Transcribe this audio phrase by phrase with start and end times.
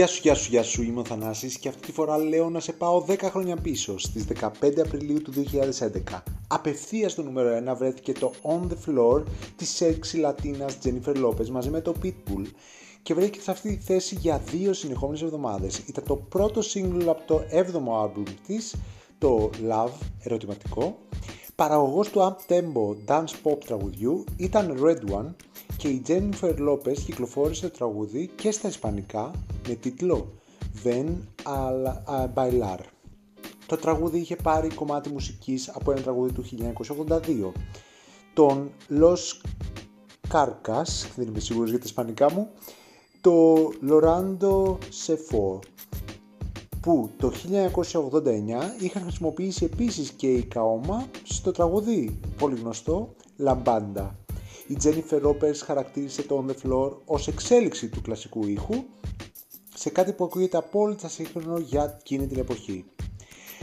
[0.00, 2.60] Γεια σου, γεια σου, γεια σου, είμαι ο Θανάσης και αυτή τη φορά λέω να
[2.60, 4.48] σε πάω 10 χρόνια πίσω, στις 15
[4.84, 6.22] Απριλίου του 2011.
[6.48, 9.22] Απευθείας στο νούμερο 1 βρέθηκε το On The Floor
[9.56, 12.44] της σεξι Λατίνας Jennifer Lopez μαζί με το Pitbull
[13.02, 15.78] και βρέθηκε σε αυτή τη θέση για δύο συνεχόμενες εβδομάδες.
[15.86, 18.74] Ήταν το πρώτο single από το 7ο album της,
[19.18, 20.98] το Love, ερωτηματικό.
[21.54, 25.34] Παραγωγός του Amp Tempo Dance Pop τραγουδιού ήταν Red One
[25.80, 29.30] και η Jennifer Lopez κυκλοφόρησε το τραγούδι και στα ισπανικά
[29.68, 30.32] με τίτλο
[30.84, 31.06] Ven
[31.44, 32.78] a Bailar.
[33.66, 36.44] Το τραγούδι είχε πάρει κομμάτι μουσικής από ένα τραγούδι του
[37.08, 37.52] 1982.
[38.34, 39.48] Τον Los
[40.32, 42.50] Carcas, δεν είμαι σίγουρος για τα ισπανικά μου,
[43.20, 43.56] το
[43.88, 44.76] Lorando
[45.06, 45.58] Sefo,
[46.80, 54.08] που το 1989 είχαν χρησιμοποιήσει επίσης και η Kaoma στο τραγούδι πολύ γνωστό Lambanda.
[54.70, 58.84] Η Jennifer Lopez χαρακτήρισε το On The Floor ως εξέλιξη του κλασικού ήχου
[59.74, 62.84] σε κάτι που ακούγεται απόλυτα σύγχρονο για εκείνη την εποχή.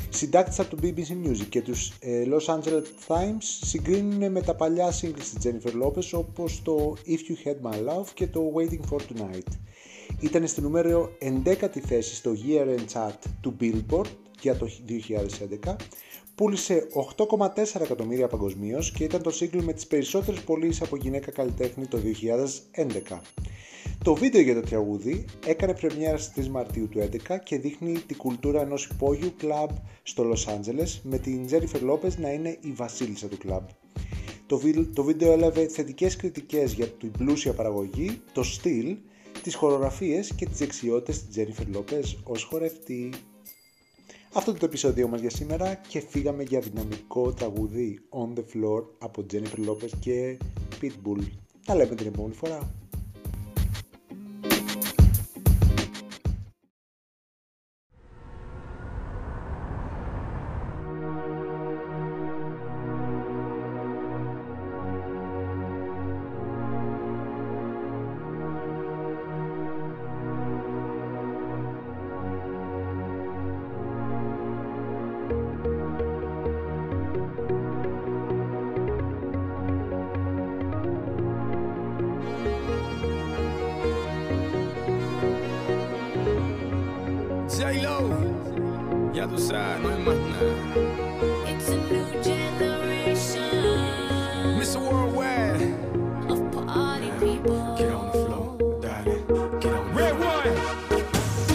[0.10, 4.94] Συντάκτης από το BBC Music και τους ε, Los Angeles Times συγκρίνουν με τα παλιά
[5.02, 9.00] singles της Jennifer Lopez όπως το If You Had My Love και το Waiting For
[9.00, 9.52] Tonight.
[10.20, 11.12] Ήταν στη νούμερο
[11.46, 14.70] 11η θέση στο Year End Chart του Billboard για το
[15.66, 15.76] 2011
[16.36, 21.86] πούλησε 8,4 εκατομμύρια παγκοσμίως και ήταν το σύγκλι με τις περισσότερες πωλήσεις από γυναίκα καλλιτέχνη
[21.86, 21.98] το
[22.78, 23.20] 2011.
[24.04, 28.18] Το βίντεο για το τραγούδι έκανε πρεμιέρα στις 3 Μαρτίου του 2011 και δείχνει την
[28.18, 29.70] κουλτούρα ενός υπόγειου κλαμπ
[30.04, 33.64] στο Λος Άντζελες με την Jennifer Lopez να είναι η βασίλισσα του κλαμπ.
[34.46, 34.60] Το,
[34.94, 38.98] το βίντεο έλαβε θετικές κριτικές για την πλούσια παραγωγή, το στυλ,
[39.44, 43.10] τις χορογραφίες και τις δεξιότητες της Jennifer Lopez ως χορευτή.
[44.38, 48.84] Αυτό είναι το επεισόδιο μας για σήμερα και φύγαμε για δυναμικό τραγούδι On The Floor
[48.98, 50.38] από Jennifer Lopez και
[50.82, 51.24] Pitbull.
[51.66, 52.87] Τα λέμε την επόμενη φορά.
[89.38, 90.42] Ya no hay más nada.
[91.48, 93.44] It's a new generation
[94.58, 94.80] Mr.
[94.80, 95.62] Worldwide,
[96.32, 97.76] of party people.
[97.78, 99.26] get on the floor, darling,
[99.60, 100.56] get on the Red one.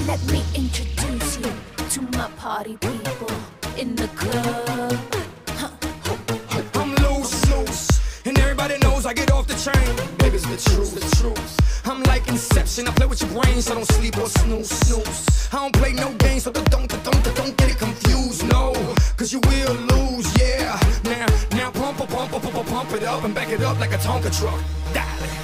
[0.06, 1.52] Let me introduce you
[1.90, 3.34] to my party people
[3.76, 4.96] in the club.
[6.74, 10.11] I'm loose, loose, and everybody knows I get off the train.
[10.32, 11.86] Baby's the truth, the truth.
[11.86, 15.48] I'm like Inception, I play with your brains, so don't sleep or snooze, snooze.
[15.52, 18.72] I don't play no games, so don't, don't, don't, don't get it confused, no,
[19.18, 20.80] cause you will lose, yeah.
[21.04, 23.98] Now, now pump, pump, pump, pump, pump, it up and back it up like a
[23.98, 24.58] Tonka truck,
[24.94, 25.41] darling.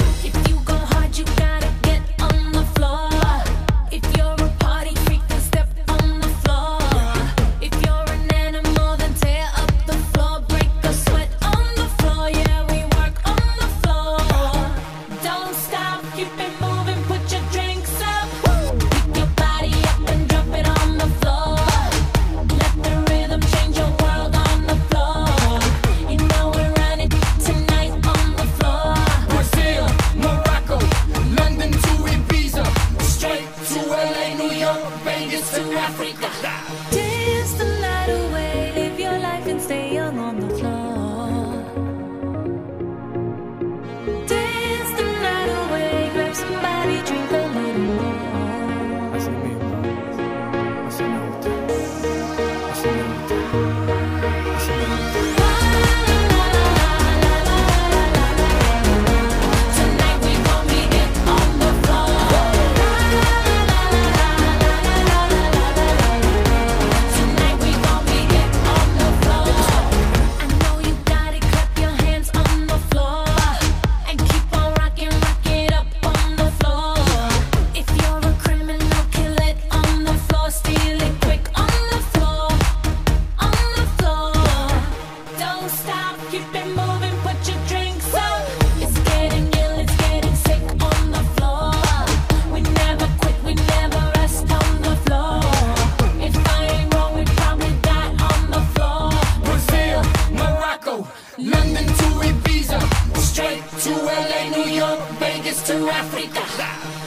[101.39, 102.81] London to Ibiza,
[103.17, 106.98] straight to LA, New York, Vegas to Africa.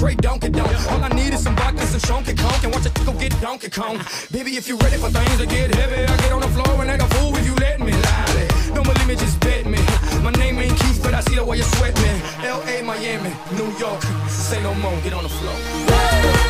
[0.00, 0.72] Trey Donkey Donk.
[0.90, 3.68] All I need is some vodka, some Shonky Conk, and watch a go get Donkey
[3.68, 4.00] Kong.
[4.32, 6.90] Baby, if you ready for things to get heavy, I get on the floor and
[6.90, 7.92] act a fool if you let me.
[7.92, 8.48] Lie.
[8.74, 9.78] Don't believe me, just bet me.
[10.22, 12.22] My name ain't Keith, but I see the way you sweat me.
[12.48, 16.49] L.A., Miami, New York, say no more, get on the floor.